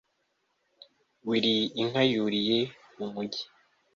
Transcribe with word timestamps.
willis 1.27 1.63
inka 1.81 2.01
yuriye 2.11 2.59
mumujyi 2.97 3.43